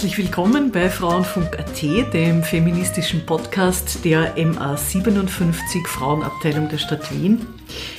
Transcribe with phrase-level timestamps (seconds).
[0.00, 7.46] Herzlich willkommen bei Frauenfunk.at, dem feministischen Podcast der MA57 Frauenabteilung der Stadt Wien.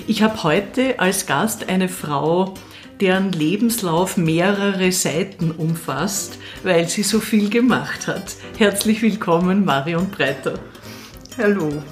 [0.07, 2.55] Ich habe heute als Gast eine Frau,
[2.99, 8.35] deren Lebenslauf mehrere Seiten umfasst, weil sie so viel gemacht hat.
[8.57, 10.55] Herzlich willkommen, Marion Breiter.
[11.37, 11.83] Hallo.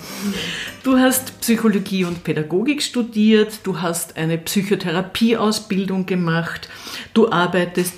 [0.81, 6.67] Du hast Psychologie und Pädagogik studiert, du hast eine Psychotherapieausbildung gemacht,
[7.13, 7.93] du arbeitest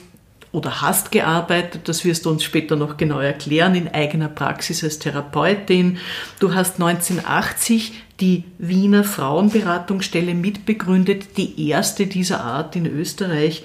[0.52, 5.00] oder hast gearbeitet, das wirst du uns später noch genau erklären, in eigener Praxis als
[5.00, 5.98] Therapeutin.
[6.40, 13.64] Du hast 1980 die Wiener Frauenberatungsstelle mitbegründet, die erste dieser Art in Österreich.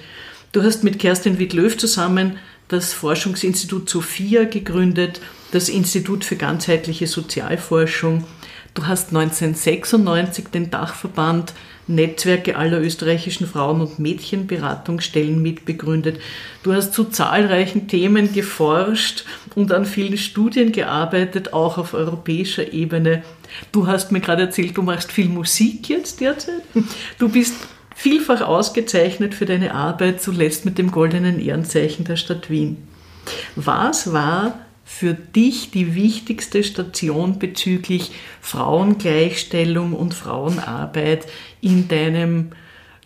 [0.53, 2.37] Du hast mit Kerstin Wittlöw zusammen
[2.69, 8.25] das Forschungsinstitut Sophia gegründet, das Institut für ganzheitliche Sozialforschung.
[8.73, 11.53] Du hast 1996 den Dachverband
[11.87, 16.19] Netzwerke aller österreichischen Frauen- und Mädchenberatungsstellen mitbegründet.
[16.63, 23.23] Du hast zu zahlreichen Themen geforscht und an vielen Studien gearbeitet, auch auf europäischer Ebene.
[23.71, 26.61] Du hast mir gerade erzählt, du machst viel Musik jetzt derzeit.
[27.17, 27.55] Du bist
[27.95, 32.77] vielfach ausgezeichnet für deine Arbeit, zuletzt mit dem goldenen Ehrenzeichen der Stadt Wien.
[33.55, 41.27] Was war für dich die wichtigste Station bezüglich Frauengleichstellung und Frauenarbeit
[41.59, 42.51] in deinem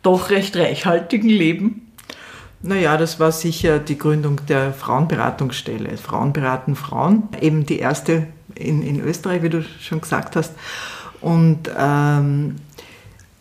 [0.03, 1.91] doch recht reichhaltigen Leben?
[2.61, 5.97] Naja, das war sicher die Gründung der Frauenberatungsstelle.
[5.97, 10.53] Frauen beraten Frauen, eben die erste in, in Österreich, wie du schon gesagt hast.
[11.19, 12.57] Und ähm,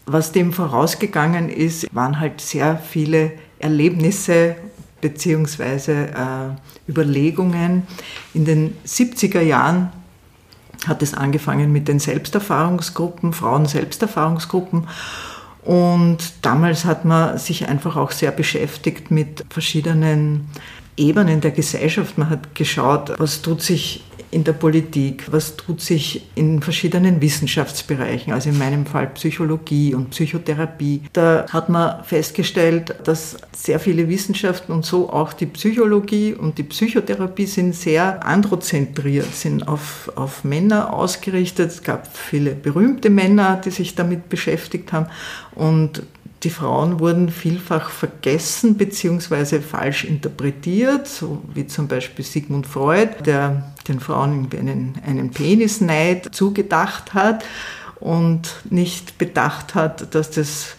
[0.07, 4.57] was dem vorausgegangen ist, waren halt sehr viele Erlebnisse
[5.03, 7.85] beziehungsweise äh, Überlegungen.
[8.35, 9.93] In den 70er Jahren
[10.87, 14.89] hat es angefangen mit den Selbsterfahrungsgruppen, Frauen-Selbsterfahrungsgruppen.
[15.63, 20.49] Und damals hat man sich einfach auch sehr beschäftigt mit verschiedenen
[20.97, 22.19] Ebenen der Gesellschaft.
[22.19, 28.33] Man hat geschaut, was tut sich in der Politik, was tut sich in verschiedenen Wissenschaftsbereichen,
[28.33, 31.03] also in meinem Fall Psychologie und Psychotherapie.
[31.13, 36.63] Da hat man festgestellt, dass sehr viele Wissenschaften und so auch die Psychologie und die
[36.63, 41.71] Psychotherapie sind sehr androzentriert, sind auf, auf Männer ausgerichtet.
[41.71, 45.07] Es gab viele berühmte Männer, die sich damit beschäftigt haben
[45.55, 46.03] und
[46.43, 49.61] die Frauen wurden vielfach vergessen bzw.
[49.61, 57.13] falsch interpretiert, so wie zum Beispiel Sigmund Freud, der den Frauen einen, einen Penisneid zugedacht
[57.13, 57.45] hat
[57.97, 60.77] und nicht bedacht hat, dass das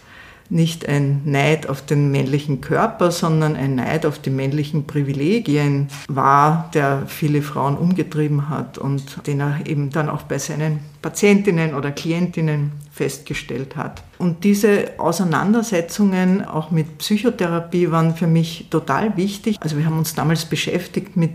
[0.50, 6.70] nicht ein Neid auf den männlichen Körper, sondern ein Neid auf die männlichen Privilegien war,
[6.74, 11.90] der viele Frauen umgetrieben hat und den er eben dann auch bei seinen Patientinnen oder
[11.90, 14.02] Klientinnen festgestellt hat.
[14.18, 19.56] Und diese Auseinandersetzungen auch mit Psychotherapie waren für mich total wichtig.
[19.60, 21.32] Also wir haben uns damals beschäftigt mit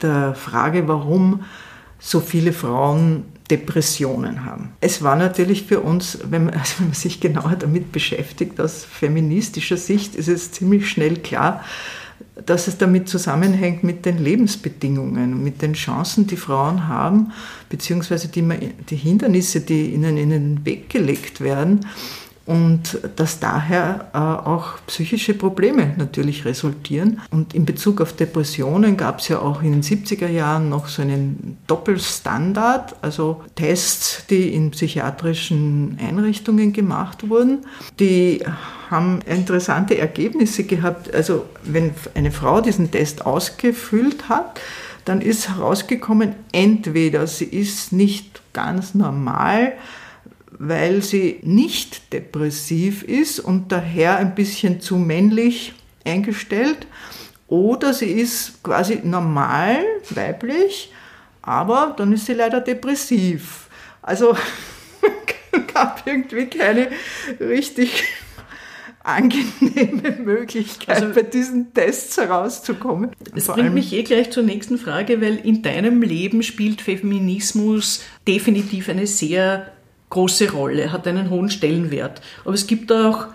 [0.00, 1.44] der Frage, warum
[1.98, 4.72] so viele Frauen Depressionen haben.
[4.80, 8.84] Es war natürlich für uns, wenn man, also wenn man sich genauer damit beschäftigt, aus
[8.84, 11.62] feministischer Sicht ist es ziemlich schnell klar,
[12.46, 17.32] dass es damit zusammenhängt mit den Lebensbedingungen, mit den Chancen, die Frauen haben,
[17.68, 18.42] beziehungsweise die,
[18.90, 21.86] die Hindernisse, die ihnen in den Weg gelegt werden
[22.46, 27.20] und dass daher äh, auch psychische Probleme natürlich resultieren.
[27.30, 31.02] Und in Bezug auf Depressionen gab es ja auch in den 70er Jahren noch so
[31.02, 37.64] einen Doppelstandard, also Tests, die in psychiatrischen Einrichtungen gemacht wurden.
[37.98, 38.42] Die
[38.90, 41.12] haben interessante Ergebnisse gehabt.
[41.14, 44.60] Also wenn eine Frau diesen Test ausgefüllt hat,
[45.04, 49.72] dann ist herausgekommen, entweder sie ist nicht ganz normal,
[50.50, 55.74] weil sie nicht depressiv ist und daher ein bisschen zu männlich
[56.04, 56.86] eingestellt,
[57.48, 60.92] oder sie ist quasi normal, weiblich,
[61.42, 63.68] aber dann ist sie leider depressiv.
[64.00, 64.36] Also
[65.74, 66.88] gab irgendwie keine
[67.38, 68.04] richtig
[69.04, 73.10] angenehme Möglichkeit, also, bei diesen Tests herauszukommen.
[73.34, 78.88] Das bringt mich eh gleich zur nächsten Frage, weil in deinem Leben spielt Feminismus definitiv
[78.88, 79.70] eine sehr
[80.10, 82.22] große Rolle, hat einen hohen Stellenwert.
[82.44, 83.26] Aber es gibt auch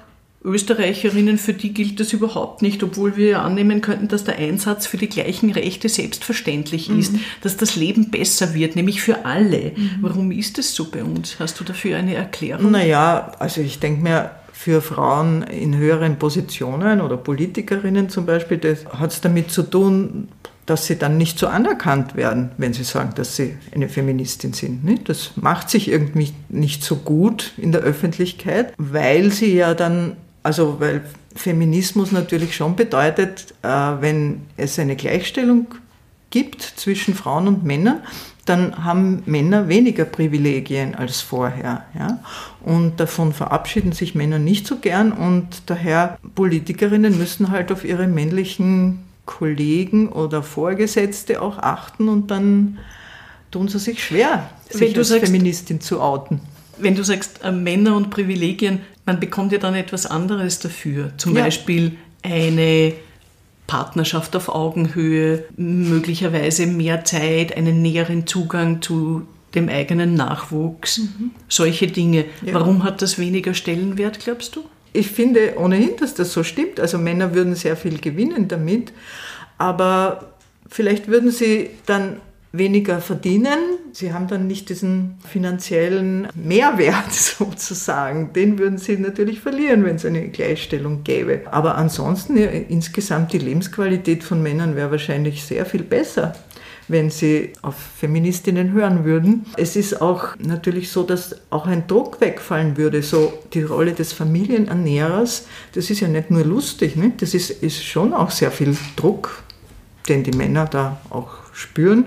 [0.44, 4.98] Österreicherinnen, für die gilt das überhaupt nicht, obwohl wir annehmen könnten, dass der Einsatz für
[4.98, 7.00] die gleichen Rechte selbstverständlich mhm.
[7.00, 9.74] ist, dass das Leben besser wird, nämlich für alle.
[9.76, 9.98] Mhm.
[10.02, 11.38] Warum ist das so bei uns?
[11.40, 12.72] Hast du dafür eine Erklärung?
[12.72, 18.86] Naja, also ich denke mir, für Frauen in höheren Positionen oder Politikerinnen zum Beispiel, das
[18.88, 20.28] hat es damit zu tun,
[20.66, 25.08] dass sie dann nicht so anerkannt werden, wenn sie sagen, dass sie eine Feministin sind.
[25.08, 30.82] Das macht sich irgendwie nicht so gut in der Öffentlichkeit, weil sie ja dann, also
[30.82, 31.04] weil
[31.36, 35.68] Feminismus natürlich schon bedeutet, äh, wenn es eine Gleichstellung
[36.32, 38.02] gibt zwischen Frauen und Männern,
[38.50, 41.86] dann haben Männer weniger Privilegien als vorher.
[41.98, 42.20] Ja?
[42.62, 48.08] Und davon verabschieden sich Männer nicht so gern und daher Politikerinnen müssen halt auf ihre
[48.08, 52.80] männlichen Kollegen oder Vorgesetzte auch achten und dann
[53.52, 56.42] tun sie sich schwer, sich als sagst, Feministin zu outen.
[56.80, 61.12] Wenn du sagst äh, Männer und Privilegien, man bekommt ja dann etwas anderes dafür.
[61.18, 61.44] Zum ja.
[61.44, 62.94] Beispiel eine
[63.70, 71.32] Partnerschaft auf Augenhöhe, möglicherweise mehr Zeit, einen näheren Zugang zu dem eigenen Nachwuchs, mhm.
[71.48, 72.26] solche Dinge.
[72.42, 72.56] Ja.
[72.56, 74.64] Warum hat das weniger Stellenwert, glaubst du?
[74.92, 76.80] Ich finde ohnehin, dass das so stimmt.
[76.80, 78.92] Also Männer würden sehr viel gewinnen damit,
[79.60, 80.34] aber
[80.68, 82.18] vielleicht würden sie dann
[82.52, 83.60] weniger verdienen.
[83.92, 88.34] Sie haben dann nicht diesen finanziellen Mehrwert sozusagen.
[88.34, 91.42] Den würden sie natürlich verlieren, wenn es eine Gleichstellung gäbe.
[91.52, 96.34] Aber ansonsten ja, insgesamt die Lebensqualität von Männern wäre wahrscheinlich sehr viel besser
[96.90, 99.46] wenn sie auf Feministinnen hören würden.
[99.56, 103.04] Es ist auch natürlich so, dass auch ein Druck wegfallen würde.
[103.04, 107.14] So die Rolle des Familienernährers, das ist ja nicht nur lustig, ne?
[107.18, 109.44] das ist, ist schon auch sehr viel Druck,
[110.08, 112.06] den die Männer da auch spüren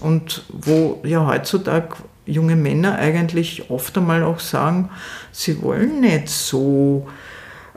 [0.00, 4.90] und wo ja heutzutage junge Männer eigentlich oft einmal auch sagen,
[5.32, 7.06] sie wollen nicht so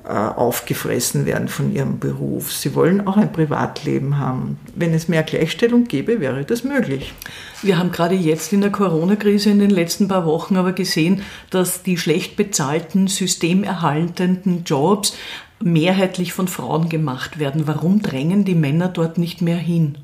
[0.04, 2.52] äh, aufgefressen werden von ihrem Beruf.
[2.52, 4.58] Sie wollen auch ein Privatleben haben.
[4.74, 7.14] Wenn es mehr Gleichstellung gäbe, wäre das möglich.
[7.62, 11.84] Wir haben gerade jetzt in der Corona-Krise in den letzten paar Wochen aber gesehen, dass
[11.84, 15.16] die schlecht bezahlten, systemerhaltenden Jobs
[15.62, 17.68] mehrheitlich von Frauen gemacht werden.
[17.68, 19.98] Warum drängen die Männer dort nicht mehr hin?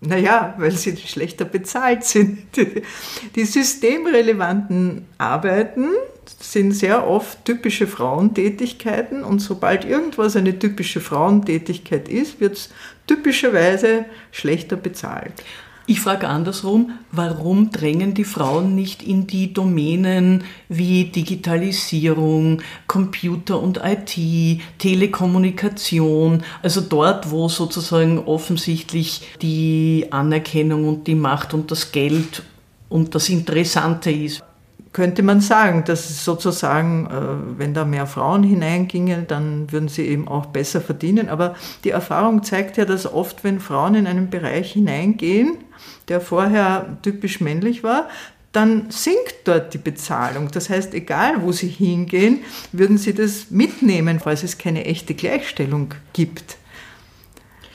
[0.00, 2.38] Naja, weil sie schlechter bezahlt sind.
[3.34, 5.88] Die systemrelevanten Arbeiten
[6.40, 12.70] sind sehr oft typische Frauentätigkeiten und sobald irgendwas eine typische Frauentätigkeit ist, wird es
[13.06, 15.32] typischerweise schlechter bezahlt.
[15.90, 23.80] Ich frage andersrum, warum drängen die Frauen nicht in die Domänen wie Digitalisierung, Computer und
[23.82, 32.42] IT, Telekommunikation, also dort, wo sozusagen offensichtlich die Anerkennung und die Macht und das Geld
[32.90, 34.44] und das Interessante ist?
[34.98, 40.26] Könnte man sagen, dass sozusagen, äh, wenn da mehr Frauen hineingingen, dann würden sie eben
[40.26, 41.28] auch besser verdienen.
[41.28, 41.54] Aber
[41.84, 45.58] die Erfahrung zeigt ja, dass oft, wenn Frauen in einen Bereich hineingehen,
[46.08, 48.08] der vorher typisch männlich war,
[48.50, 50.50] dann sinkt dort die Bezahlung.
[50.50, 52.40] Das heißt, egal wo sie hingehen,
[52.72, 56.56] würden sie das mitnehmen, falls es keine echte Gleichstellung gibt.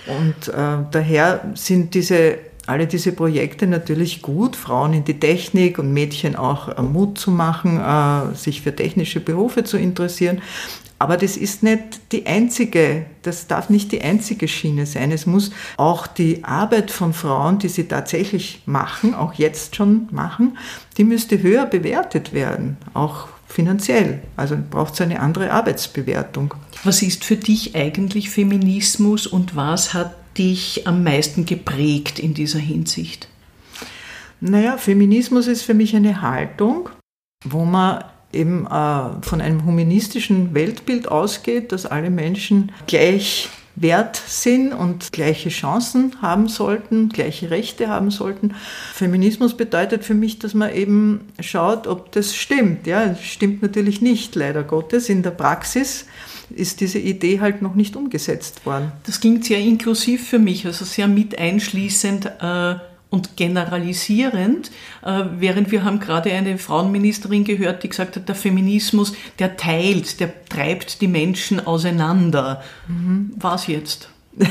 [0.07, 5.93] Und äh, daher sind diese alle diese Projekte natürlich gut, Frauen in die Technik und
[5.93, 10.41] Mädchen auch äh, Mut zu machen, äh, sich für technische Berufe zu interessieren.
[10.99, 15.11] Aber das ist nicht die einzige, das darf nicht die einzige Schiene sein.
[15.11, 20.57] Es muss auch die Arbeit von Frauen, die sie tatsächlich machen, auch jetzt schon machen,
[20.97, 24.21] die müsste höher bewertet werden, auch finanziell.
[24.37, 26.53] Also braucht es eine andere Arbeitsbewertung.
[26.85, 32.59] Was ist für dich eigentlich Feminismus und was hat dich am meisten geprägt in dieser
[32.59, 33.27] Hinsicht?
[34.39, 36.89] Naja, Feminismus ist für mich eine Haltung,
[37.45, 38.03] wo man
[38.33, 45.49] eben äh, von einem humanistischen Weltbild ausgeht, dass alle Menschen gleich wert sind und gleiche
[45.49, 48.53] Chancen haben sollten, gleiche Rechte haben sollten.
[48.93, 52.85] Feminismus bedeutet für mich, dass man eben schaut, ob das stimmt.
[52.85, 56.05] Ja, das stimmt natürlich nicht, leider Gottes, in der Praxis
[56.55, 58.91] ist diese Idee halt noch nicht umgesetzt worden.
[59.05, 62.75] Das klingt sehr inklusiv für mich, also sehr mit einschließend äh,
[63.13, 64.71] und generalisierend,
[65.03, 70.19] äh, während wir haben gerade eine Frauenministerin gehört, die gesagt hat, der Feminismus, der teilt,
[70.19, 72.63] der treibt die Menschen auseinander.
[72.87, 73.31] Mhm.
[73.35, 74.09] Was jetzt?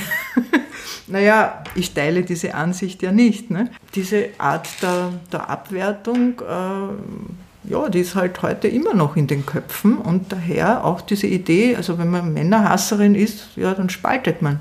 [1.08, 3.50] naja, ich teile diese Ansicht ja nicht.
[3.50, 3.68] Ne?
[3.96, 9.46] Diese Art der, der Abwertung äh, ja, die ist halt heute immer noch in den
[9.46, 14.58] Köpfen und daher auch diese Idee, also wenn man Männerhasserin ist, ja, dann spaltet man.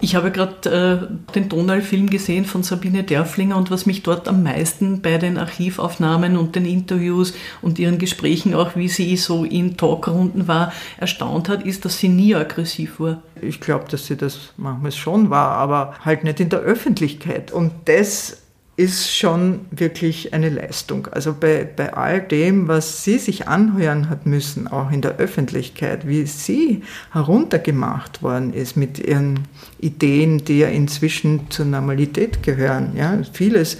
[0.00, 4.42] Ich habe gerade äh, den Donald-Film gesehen von Sabine Derflinger und was mich dort am
[4.42, 9.76] meisten bei den Archivaufnahmen und den Interviews und ihren Gesprächen, auch wie sie so in
[9.76, 13.22] Talkrunden war, erstaunt hat, ist, dass sie nie aggressiv war.
[13.40, 17.50] Ich glaube, dass sie das manchmal schon war, aber halt nicht in der Öffentlichkeit.
[17.50, 18.45] Und das
[18.76, 21.08] ist schon wirklich eine Leistung.
[21.10, 26.06] Also bei, bei all dem, was sie sich anhören hat müssen, auch in der Öffentlichkeit,
[26.06, 32.92] wie sie heruntergemacht worden ist mit ihren Ideen, die ja inzwischen zur Normalität gehören.
[32.94, 33.78] Ja, vieles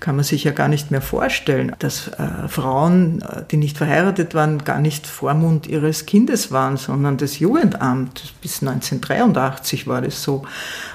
[0.00, 4.34] kann man sich ja gar nicht mehr vorstellen, dass äh, Frauen, äh, die nicht verheiratet
[4.34, 8.32] waren, gar nicht Vormund ihres Kindes waren, sondern das Jugendamt.
[8.40, 10.44] Bis 1983 war das so.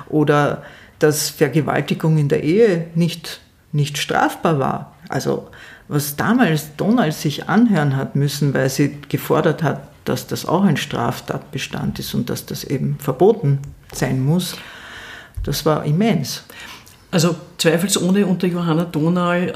[0.10, 0.64] Oder
[1.00, 3.42] dass Vergewaltigung in der Ehe nicht,
[3.74, 4.94] nicht strafbar war.
[5.10, 5.50] Also
[5.88, 10.78] was damals Donald sich anhören hat müssen, weil sie gefordert hat, dass das auch ein
[10.78, 13.60] Straftatbestand ist und dass das eben verboten
[13.94, 14.56] sein muss,
[15.44, 16.44] das war immens.
[17.12, 19.50] Also zweifelsohne unter Johanna Donal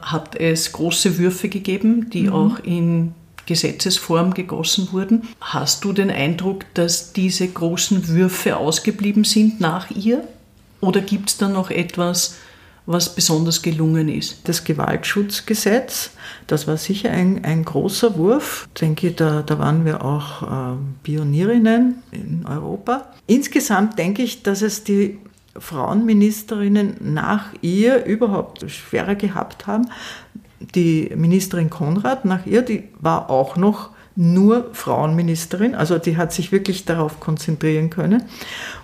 [0.00, 2.32] äh, hat es große Würfe gegeben, die mhm.
[2.32, 3.14] auch in
[3.44, 5.28] Gesetzesform gegossen wurden.
[5.40, 10.26] Hast du den Eindruck, dass diese großen Würfe ausgeblieben sind nach ihr?
[10.80, 12.36] Oder gibt es da noch etwas,
[12.86, 14.48] was besonders gelungen ist?
[14.48, 16.10] Das Gewaltschutzgesetz,
[16.46, 18.68] das war sicher ein, ein großer Wurf.
[18.74, 23.12] Ich denke, da, da waren wir auch äh, Pionierinnen in Europa.
[23.26, 25.18] Insgesamt denke ich, dass es die
[25.56, 29.88] Frauenministerinnen nach ihr überhaupt schwerer gehabt haben.
[30.74, 36.52] Die Ministerin Konrad nach ihr, die war auch noch nur Frauenministerin, also die hat sich
[36.52, 38.22] wirklich darauf konzentrieren können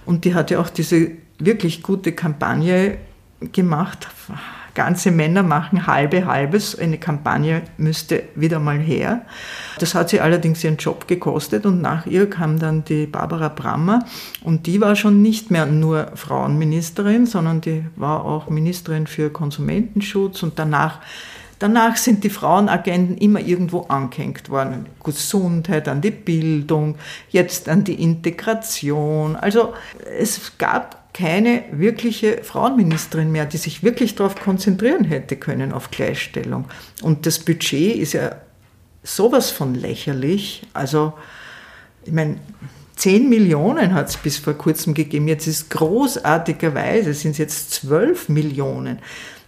[0.07, 2.99] und die hat ja auch diese wirklich gute Kampagne
[3.53, 4.09] gemacht.
[4.75, 6.79] Ganze Männer machen halbe halbes.
[6.79, 9.23] Eine Kampagne müsste wieder mal her.
[9.81, 14.05] Das hat sie allerdings ihren Job gekostet und nach ihr kam dann die Barbara Brammer
[14.45, 20.43] und die war schon nicht mehr nur Frauenministerin, sondern die war auch Ministerin für Konsumentenschutz
[20.43, 21.01] und danach
[21.59, 24.87] Danach sind die Frauenagenten immer irgendwo angehängt worden.
[25.03, 26.95] Gesundheit, an die Bildung,
[27.31, 29.35] jetzt an die Integration.
[29.35, 29.75] Also
[30.19, 36.67] es gab keine wirkliche Frauenministerin mehr, die sich wirklich darauf konzentrieren hätte können, auf Gleichstellung.
[37.03, 38.37] Und das Budget ist ja
[39.03, 40.63] sowas von lächerlich.
[40.75, 41.15] Also,
[42.05, 42.37] ich meine,
[42.95, 45.27] 10 Millionen hat es bis vor kurzem gegeben.
[45.27, 49.01] Jetzt ist großartigerweise, sind es jetzt 12 Millionen.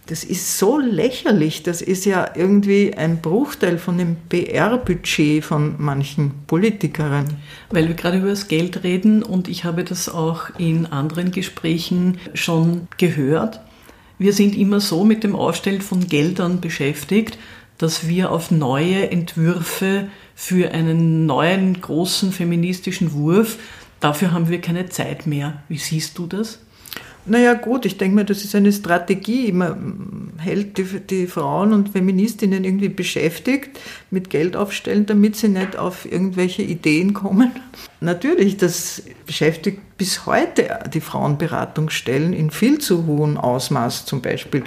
[0.07, 1.63] Das ist so lächerlich.
[1.63, 7.37] Das ist ja irgendwie ein Bruchteil von dem PR-Budget von manchen Politikerinnen.
[7.69, 12.17] Weil wir gerade über das Geld reden und ich habe das auch in anderen Gesprächen
[12.33, 13.61] schon gehört.
[14.17, 17.37] Wir sind immer so mit dem Aufstellen von Geldern beschäftigt,
[17.77, 23.57] dass wir auf neue Entwürfe für einen neuen großen feministischen Wurf,
[23.99, 25.63] dafür haben wir keine Zeit mehr.
[25.67, 26.59] Wie siehst du das?
[27.25, 29.51] Naja gut, ich denke mir, das ist eine Strategie.
[29.51, 35.77] Man hält die, die, Frauen und Feministinnen irgendwie beschäftigt mit Geld aufstellen, damit sie nicht
[35.77, 37.51] auf irgendwelche Ideen kommen.
[37.99, 44.63] Natürlich, das beschäftigt bis heute die Frauenberatungsstellen in viel zu hohem Ausmaß zum Beispiel,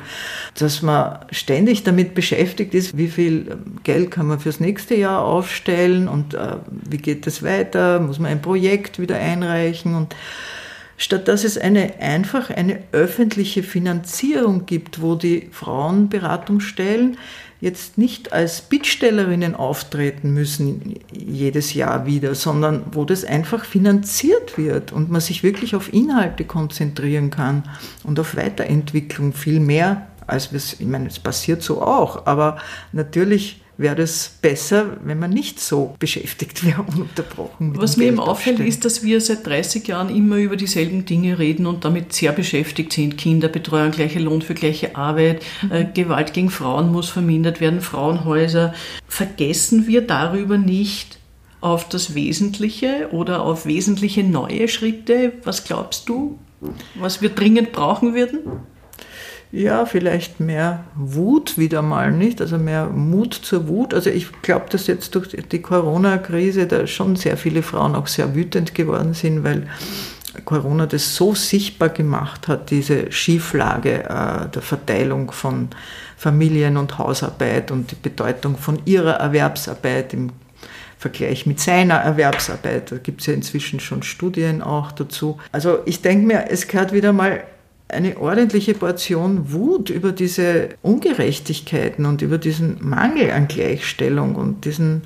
[0.56, 6.06] dass man ständig damit beschäftigt ist, wie viel Geld kann man fürs nächste Jahr aufstellen
[6.06, 10.14] und äh, wie geht es weiter, muss man ein Projekt wieder einreichen und
[10.96, 17.16] statt dass es eine, einfach eine öffentliche Finanzierung gibt, wo die Frauenberatungsstellen
[17.60, 24.92] jetzt nicht als Bittstellerinnen auftreten müssen jedes Jahr wieder, sondern wo das einfach finanziert wird
[24.92, 27.62] und man sich wirklich auf Inhalte konzentrieren kann
[28.02, 32.58] und auf Weiterentwicklung viel mehr, als es, ich meine, es passiert so auch, aber
[32.92, 37.76] natürlich wäre es besser, wenn man nicht so beschäftigt wäre, ununterbrochen.
[37.76, 41.66] Was mir eben auffällt, ist, dass wir seit 30 Jahren immer über dieselben Dinge reden
[41.66, 43.18] und damit sehr beschäftigt sind.
[43.18, 45.72] Kinderbetreuung, gleicher Lohn für gleiche Arbeit, mhm.
[45.72, 48.74] äh, Gewalt gegen Frauen muss vermindert werden, Frauenhäuser.
[49.08, 51.18] Vergessen wir darüber nicht
[51.60, 55.32] auf das Wesentliche oder auf wesentliche neue Schritte?
[55.44, 56.38] Was glaubst du,
[56.94, 58.40] was wir dringend brauchen würden?
[59.54, 62.40] Ja, vielleicht mehr Wut wieder mal, nicht?
[62.40, 63.94] Also mehr Mut zur Wut.
[63.94, 68.34] Also ich glaube, dass jetzt durch die Corona-Krise da schon sehr viele Frauen auch sehr
[68.34, 69.68] wütend geworden sind, weil
[70.44, 75.68] Corona das so sichtbar gemacht hat, diese Schieflage äh, der Verteilung von
[76.16, 80.30] Familien- und Hausarbeit und die Bedeutung von ihrer Erwerbsarbeit im
[80.98, 82.90] Vergleich mit seiner Erwerbsarbeit.
[82.90, 85.38] Da gibt es ja inzwischen schon Studien auch dazu.
[85.52, 87.44] Also ich denke mir, es gehört wieder mal
[87.94, 95.02] eine ordentliche Portion Wut über diese Ungerechtigkeiten und über diesen Mangel an Gleichstellung und diesen,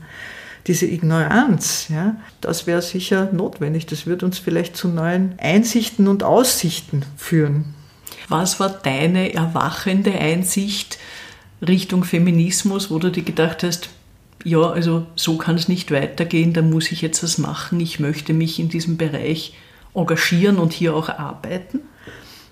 [0.67, 1.89] diese Ignoranz.
[1.89, 3.87] Ja, das wäre sicher notwendig.
[3.87, 7.75] Das wird uns vielleicht zu neuen Einsichten und Aussichten führen.
[8.29, 10.99] Was war deine erwachende Einsicht
[11.67, 13.91] Richtung Feminismus, wo du dir gedacht hast,
[14.45, 18.33] ja, also so kann es nicht weitergehen, da muss ich jetzt was machen, ich möchte
[18.33, 19.55] mich in diesem Bereich
[19.95, 21.81] engagieren und hier auch arbeiten?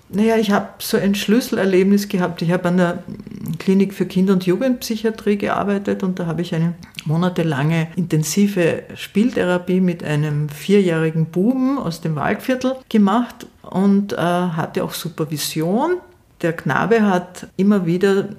[0.09, 2.41] Naja, ich habe so ein Schlüsselerlebnis gehabt.
[2.41, 3.03] Ich habe an der
[3.59, 10.03] Klinik für Kinder- und Jugendpsychiatrie gearbeitet und da habe ich eine monatelange intensive Spieltherapie mit
[10.03, 15.97] einem vierjährigen Buben aus dem Waldviertel gemacht und äh, hatte auch Supervision.
[16.41, 18.29] Der Knabe hat immer wieder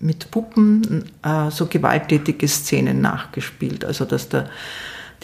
[0.00, 3.84] mit Puppen äh, so gewalttätige Szenen nachgespielt.
[3.84, 4.48] Also dass der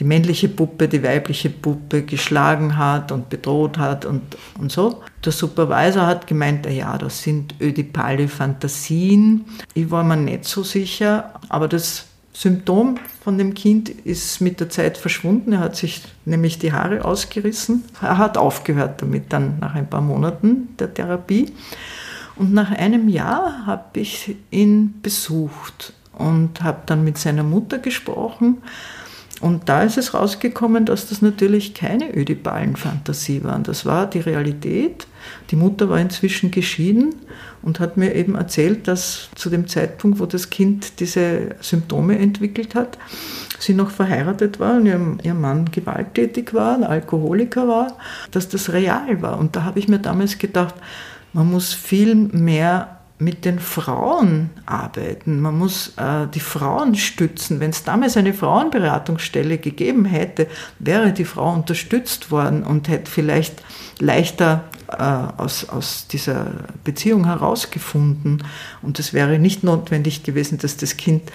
[0.01, 4.23] die männliche Puppe die weibliche Puppe geschlagen hat und bedroht hat und,
[4.59, 5.03] und so.
[5.25, 9.45] Der Supervisor hat gemeint, ja, das sind ödipale Fantasien.
[9.75, 14.71] Ich war mir nicht so sicher, aber das Symptom von dem Kind ist mit der
[14.71, 15.53] Zeit verschwunden.
[15.53, 17.85] Er hat sich nämlich die Haare ausgerissen.
[18.01, 21.53] Er hat aufgehört damit dann nach ein paar Monaten der Therapie.
[22.37, 28.63] Und nach einem Jahr habe ich ihn besucht und habe dann mit seiner Mutter gesprochen.
[29.41, 33.63] Und da ist es rausgekommen, dass das natürlich keine ödipalen Fantasie waren.
[33.63, 35.07] Das war die Realität.
[35.51, 37.15] Die Mutter war inzwischen geschieden
[37.63, 42.75] und hat mir eben erzählt, dass zu dem Zeitpunkt, wo das Kind diese Symptome entwickelt
[42.75, 42.99] hat,
[43.59, 47.97] sie noch verheiratet war und ihr, Mann gewalttätig war, ein Alkoholiker war,
[48.31, 49.39] dass das real war.
[49.39, 50.75] Und da habe ich mir damals gedacht,
[51.33, 55.41] man muss viel mehr mit den Frauen arbeiten.
[55.41, 57.61] Man muss äh, die Frauen stützen.
[57.61, 60.49] Wenn es damals eine Frauenberatungsstelle gegeben hätte,
[60.79, 63.63] wäre die Frau unterstützt worden und hätte vielleicht
[63.99, 66.47] leichter äh, aus, aus dieser
[66.83, 68.43] Beziehung herausgefunden.
[68.81, 71.31] Und es wäre nicht notwendig gewesen, dass das Kind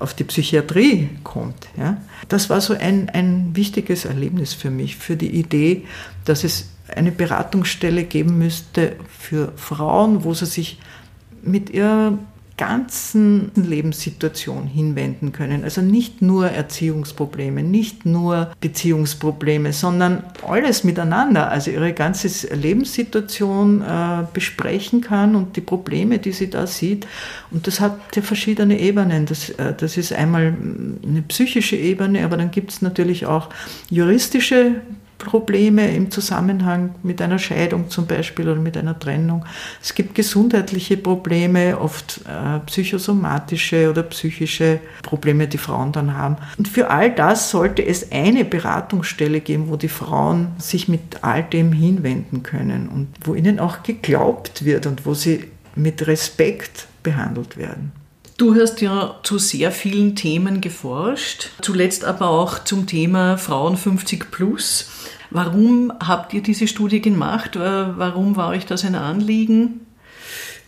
[0.00, 1.68] auf die Psychiatrie kommt.
[1.76, 1.98] Ja?
[2.28, 5.84] Das war so ein, ein wichtiges Erlebnis für mich, für die Idee,
[6.24, 10.78] dass es eine Beratungsstelle geben müsste für Frauen, wo sie sich
[11.42, 12.18] mit ihrer
[12.58, 15.64] ganzen Lebenssituation hinwenden können.
[15.64, 21.50] Also nicht nur Erziehungsprobleme, nicht nur Beziehungsprobleme, sondern alles miteinander.
[21.50, 27.06] Also ihre ganze Lebenssituation äh, besprechen kann und die Probleme, die sie da sieht.
[27.52, 29.24] Und das hat ja verschiedene Ebenen.
[29.24, 30.52] Das, äh, das ist einmal
[31.06, 33.50] eine psychische Ebene, aber dann gibt es natürlich auch
[33.88, 34.82] juristische
[35.18, 39.44] Probleme im Zusammenhang mit einer Scheidung zum Beispiel oder mit einer Trennung.
[39.82, 46.36] Es gibt gesundheitliche Probleme, oft äh, psychosomatische oder psychische Probleme, die Frauen dann haben.
[46.56, 51.42] Und für all das sollte es eine Beratungsstelle geben, wo die Frauen sich mit all
[51.42, 57.56] dem hinwenden können und wo ihnen auch geglaubt wird und wo sie mit Respekt behandelt
[57.56, 57.92] werden.
[58.38, 64.30] Du hast ja zu sehr vielen Themen geforscht, zuletzt aber auch zum Thema Frauen 50
[64.30, 64.88] plus.
[65.30, 67.56] Warum habt ihr diese Studie gemacht?
[67.56, 69.80] Äh, warum war euch das ein Anliegen?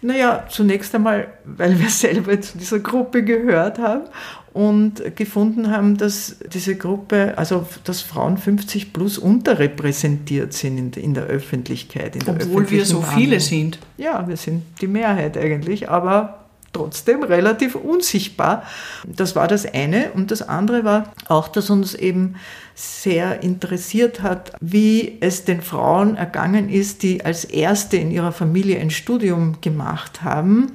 [0.03, 4.05] Naja, zunächst einmal, weil wir selber zu dieser Gruppe gehört haben
[4.53, 11.25] und gefunden haben, dass diese Gruppe, also dass Frauen 50 plus unterrepräsentiert sind in, der
[11.25, 12.17] Öffentlichkeit.
[12.17, 13.79] In der Obwohl wir so viele sind.
[13.97, 16.40] Ja, wir sind die Mehrheit eigentlich, aber
[16.73, 18.65] trotzdem relativ unsichtbar.
[19.05, 20.13] Das war das eine.
[20.13, 22.37] Und das andere war auch, dass uns eben
[22.75, 28.81] sehr interessiert hat, wie es den Frauen ergangen ist, die als erste in ihrer Familie
[28.81, 30.73] ein Studium gemacht haben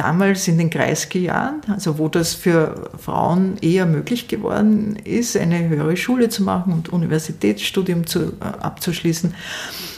[0.00, 5.94] damals in den Kreisgejahren, also wo das für Frauen eher möglich geworden ist, eine höhere
[5.98, 9.34] Schule zu machen und Universitätsstudium zu, äh, abzuschließen.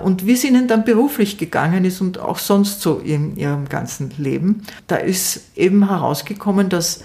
[0.03, 4.11] Und wie es ihnen dann beruflich gegangen ist und auch sonst so in ihrem ganzen
[4.19, 7.05] Leben, da ist eben herausgekommen, dass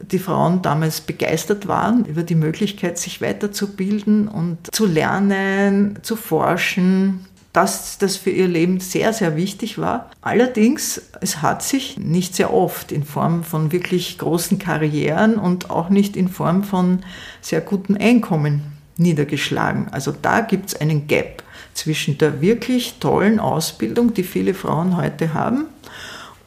[0.00, 7.24] die Frauen damals begeistert waren über die Möglichkeit, sich weiterzubilden und zu lernen, zu forschen,
[7.54, 10.10] dass das für ihr Leben sehr, sehr wichtig war.
[10.22, 15.88] Allerdings, es hat sich nicht sehr oft in Form von wirklich großen Karrieren und auch
[15.88, 17.04] nicht in Form von
[17.40, 18.62] sehr guten Einkommen
[18.96, 19.86] niedergeschlagen.
[19.92, 25.32] Also da gibt es einen Gap zwischen der wirklich tollen Ausbildung, die viele Frauen heute
[25.32, 25.66] haben,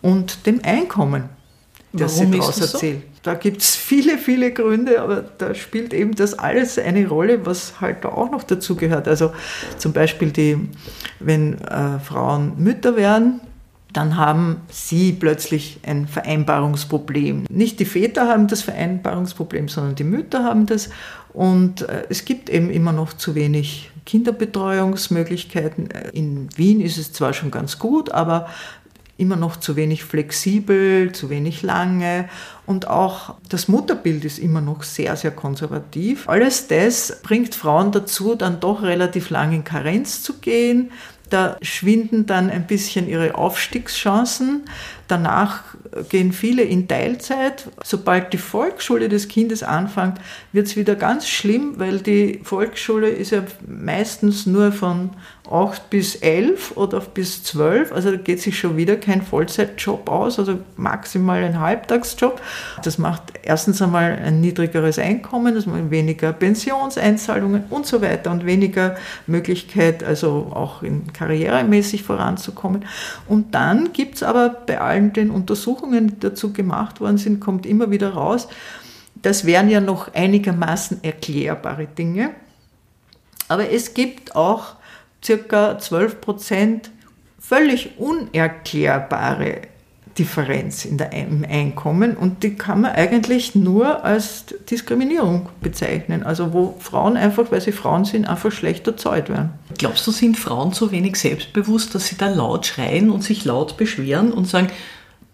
[0.01, 1.29] und dem Einkommen,
[1.93, 3.01] das Warum sie daraus erzählen.
[3.05, 3.16] So?
[3.27, 7.81] Da gibt es viele, viele Gründe, aber da spielt eben das alles eine Rolle, was
[7.81, 9.05] halt da auch noch dazu gehört.
[9.05, 9.33] Also
[9.77, 10.57] zum Beispiel, die,
[11.19, 13.41] wenn äh, Frauen Mütter werden,
[13.91, 17.43] dann haben sie plötzlich ein Vereinbarungsproblem.
[17.49, 20.89] Nicht die Väter haben das Vereinbarungsproblem, sondern die Mütter haben das.
[21.33, 25.89] Und äh, es gibt eben immer noch zu wenig Kinderbetreuungsmöglichkeiten.
[26.13, 28.47] In Wien ist es zwar schon ganz gut, aber
[29.17, 32.29] immer noch zu wenig flexibel, zu wenig lange
[32.65, 36.29] und auch das Mutterbild ist immer noch sehr, sehr konservativ.
[36.29, 40.91] Alles das bringt Frauen dazu, dann doch relativ lang in Karenz zu gehen.
[41.29, 44.63] Da schwinden dann ein bisschen ihre Aufstiegschancen.
[45.07, 45.63] Danach
[46.09, 47.69] gehen viele in Teilzeit.
[47.83, 50.19] Sobald die Volksschule des Kindes anfängt,
[50.51, 55.11] wird es wieder ganz schlimm, weil die Volksschule ist ja meistens nur von
[55.49, 57.91] 8 bis 11 oder bis 12.
[57.91, 62.41] Also da geht sich schon wieder kein Vollzeitjob aus, also maximal ein Halbtagsjob.
[62.83, 68.45] Das macht erstens einmal ein niedrigeres Einkommen, das macht weniger Pensionseinzahlungen und so weiter und
[68.45, 72.85] weniger Möglichkeit, also auch in karrieremäßig voranzukommen.
[73.27, 77.65] Und dann gibt es aber bei allen den Untersuchungen, die dazu gemacht worden sind, kommt
[77.65, 78.47] immer wieder raus,
[79.21, 82.35] Das wären ja noch einigermaßen erklärbare Dinge.
[83.47, 84.75] Aber es gibt auch
[85.23, 86.91] circa 12 Prozent
[87.39, 89.61] völlig unerklärbare
[90.17, 96.23] Differenz in der, im Einkommen und die kann man eigentlich nur als Diskriminierung bezeichnen.
[96.23, 99.51] Also wo Frauen einfach, weil sie Frauen sind, einfach schlechter zahlt werden.
[99.77, 103.77] Glaubst du, sind Frauen so wenig selbstbewusst, dass sie da laut schreien und sich laut
[103.77, 104.69] beschweren und sagen,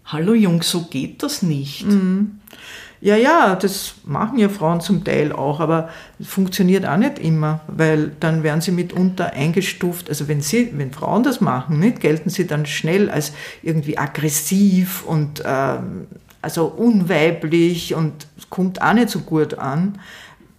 [0.04, 1.86] hallo Jungs, so geht das nicht?
[1.86, 2.40] Mhm.
[3.04, 5.90] Ja, ja, das machen ja Frauen zum Teil auch, aber
[6.22, 10.08] funktioniert auch nicht immer, weil dann werden sie mitunter eingestuft.
[10.08, 15.04] Also wenn sie, wenn Frauen das machen, nicht, gelten sie dann schnell als irgendwie aggressiv
[15.04, 16.06] und ähm,
[16.40, 19.98] also unweiblich und kommt auch nicht so gut an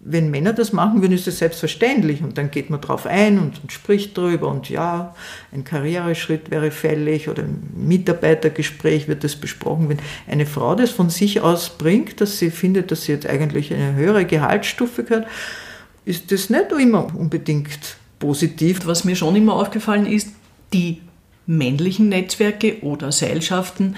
[0.08, 3.60] wenn Männer das machen würden, ist das selbstverständlich und dann geht man drauf ein und,
[3.64, 5.16] und, spricht drüber und ja,
[5.52, 9.90] ein Karriereschritt wäre fällig oder ein Mitarbeitergespräch wird das besprochen.
[9.90, 13.74] Wenn eine Frau das von sich aus bringt, dass sie findet, dass sie jetzt eigentlich
[13.74, 15.28] eine höhere Gehaltsstufe gehört,
[16.06, 18.82] ist das nicht immer unbedingt positiv.
[18.86, 20.30] Was mir schon immer aufgefallen ist,
[20.72, 21.02] die
[21.48, 23.96] männlichen Netzwerke oder Seilschaften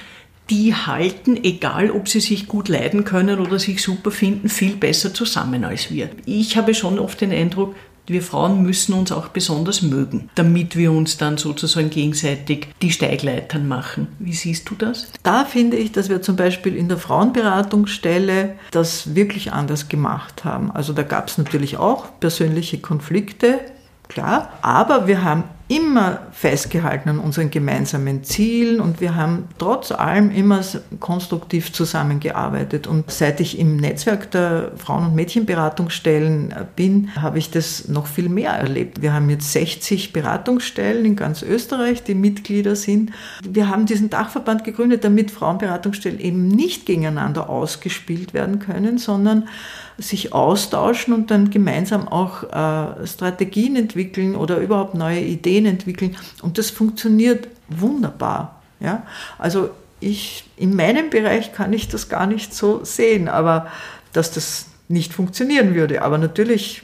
[0.49, 5.13] die halten, egal ob sie sich gut leiden können oder sich super finden, viel besser
[5.13, 6.09] zusammen als wir.
[6.25, 7.75] Ich habe schon oft den Eindruck,
[8.09, 13.67] wir Frauen müssen uns auch besonders mögen, damit wir uns dann sozusagen gegenseitig die Steigleitern
[13.67, 14.07] machen.
[14.19, 15.07] Wie siehst du das?
[15.23, 20.71] Da finde ich, dass wir zum Beispiel in der Frauenberatungsstelle das wirklich anders gemacht haben.
[20.71, 23.59] Also da gab es natürlich auch persönliche Konflikte,
[24.07, 30.31] klar, aber wir haben immer festgehalten an unseren gemeinsamen Zielen und wir haben trotz allem
[30.31, 30.61] immer
[31.01, 32.87] konstruktiv zusammengearbeitet.
[32.87, 38.29] Und seit ich im Netzwerk der Frauen- und Mädchenberatungsstellen bin, habe ich das noch viel
[38.29, 39.01] mehr erlebt.
[39.01, 43.11] Wir haben jetzt 60 Beratungsstellen in ganz Österreich, die Mitglieder sind.
[43.43, 49.49] Wir haben diesen Dachverband gegründet, damit Frauenberatungsstellen eben nicht gegeneinander ausgespielt werden können, sondern
[49.97, 56.15] sich austauschen und dann gemeinsam auch äh, Strategien entwickeln oder überhaupt neue Ideen entwickeln.
[56.41, 58.61] Und das funktioniert wunderbar.
[58.79, 59.03] Ja?
[59.39, 63.67] Also ich, in meinem Bereich kann ich das gar nicht so sehen, aber
[64.13, 66.03] dass das nicht funktionieren würde.
[66.03, 66.83] Aber natürlich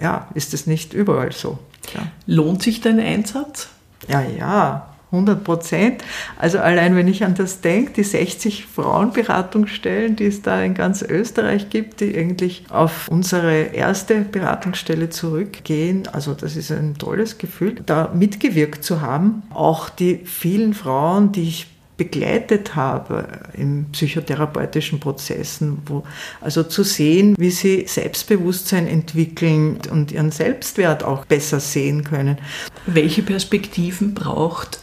[0.00, 1.58] ja, ist es nicht überall so.
[1.94, 2.02] Ja.
[2.26, 3.68] Lohnt sich dein Einsatz?
[4.08, 4.94] Ja, ja.
[5.10, 6.04] 100 Prozent.
[6.36, 11.02] Also allein wenn ich an das denke, die 60 Frauenberatungsstellen, die es da in ganz
[11.02, 17.76] Österreich gibt, die eigentlich auf unsere erste Beratungsstelle zurückgehen, also das ist ein tolles Gefühl,
[17.86, 19.42] da mitgewirkt zu haben.
[19.50, 21.66] Auch die vielen Frauen, die ich
[21.98, 26.04] begleitet habe in psychotherapeutischen Prozessen, wo
[26.40, 32.38] also zu sehen, wie sie Selbstbewusstsein entwickeln und ihren Selbstwert auch besser sehen können.
[32.86, 34.78] Welche Perspektiven braucht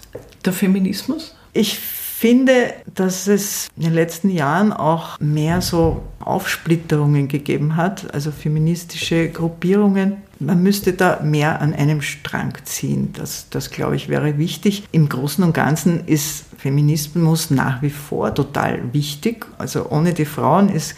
[0.46, 1.36] der Feminismus?
[1.54, 8.32] Ich finde, dass es in den letzten Jahren auch mehr so Aufsplitterungen gegeben hat, also
[8.32, 10.18] feministische Gruppierungen.
[10.40, 13.14] Man müsste da mehr an einem Strang ziehen.
[13.14, 14.84] Das, das glaube ich, wäre wichtig.
[14.92, 19.46] Im Großen und Ganzen ist Feminismus nach wie vor total wichtig.
[19.58, 20.96] Also ohne die Frauen ist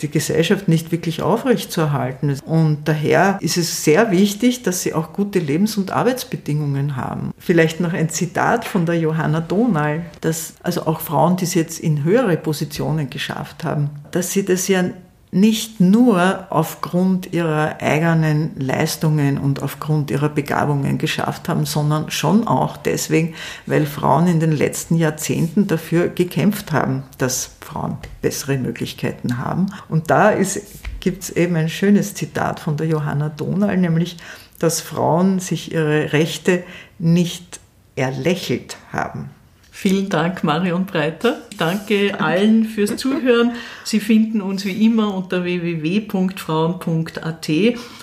[0.00, 2.38] die Gesellschaft nicht wirklich aufrechtzuerhalten.
[2.46, 7.32] Und daher ist es sehr wichtig, dass sie auch gute Lebens- und Arbeitsbedingungen haben.
[7.38, 11.80] Vielleicht noch ein Zitat von der Johanna Donal, dass also auch Frauen, die es jetzt
[11.80, 14.84] in höhere Positionen geschafft haben, dass sie das ja
[15.32, 22.76] nicht nur aufgrund ihrer eigenen Leistungen und aufgrund ihrer Begabungen geschafft haben, sondern schon auch
[22.76, 23.34] deswegen,
[23.66, 29.66] weil Frauen in den letzten Jahrzehnten dafür gekämpft haben, dass Frauen bessere Möglichkeiten haben.
[29.88, 30.32] Und da
[30.98, 34.16] gibt es eben ein schönes Zitat von der Johanna Donal, nämlich,
[34.58, 36.64] dass Frauen sich ihre Rechte
[36.98, 37.60] nicht
[37.94, 39.30] erlächelt haben.
[39.80, 41.38] Vielen Dank, Marion Breiter.
[41.56, 43.52] Danke allen fürs Zuhören.
[43.82, 47.48] Sie finden uns wie immer unter www.frauen.at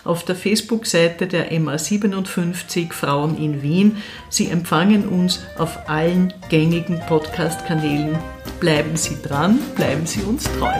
[0.03, 3.97] auf der Facebook-Seite der MA57 Frauen in Wien.
[4.27, 8.17] Sie empfangen uns auf allen gängigen Podcast-Kanälen.
[8.59, 10.73] Bleiben Sie dran, bleiben Sie uns treu.